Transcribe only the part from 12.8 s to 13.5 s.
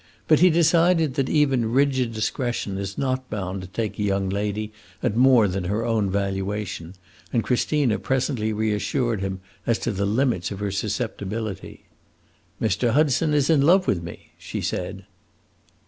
Hudson is